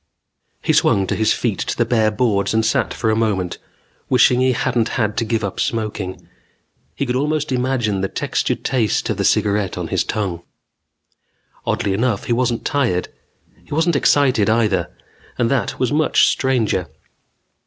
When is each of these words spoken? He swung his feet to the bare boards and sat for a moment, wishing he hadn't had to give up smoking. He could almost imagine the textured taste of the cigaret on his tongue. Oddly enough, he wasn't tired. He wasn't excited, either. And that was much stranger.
He 0.63 0.73
swung 0.73 1.07
his 1.07 1.31
feet 1.31 1.59
to 1.59 1.77
the 1.77 1.85
bare 1.85 2.09
boards 2.09 2.55
and 2.55 2.65
sat 2.65 2.91
for 2.91 3.11
a 3.11 3.15
moment, 3.15 3.59
wishing 4.09 4.39
he 4.41 4.53
hadn't 4.53 4.89
had 4.97 5.15
to 5.17 5.25
give 5.25 5.43
up 5.43 5.59
smoking. 5.59 6.27
He 6.95 7.05
could 7.05 7.15
almost 7.15 7.51
imagine 7.51 8.01
the 8.01 8.07
textured 8.07 8.63
taste 8.65 9.07
of 9.11 9.17
the 9.17 9.23
cigaret 9.23 9.77
on 9.77 9.89
his 9.89 10.03
tongue. 10.03 10.41
Oddly 11.67 11.93
enough, 11.93 12.23
he 12.23 12.33
wasn't 12.33 12.65
tired. 12.65 13.09
He 13.63 13.75
wasn't 13.75 13.95
excited, 13.95 14.49
either. 14.49 14.91
And 15.37 15.51
that 15.51 15.77
was 15.79 15.93
much 15.93 16.25
stranger. 16.27 16.87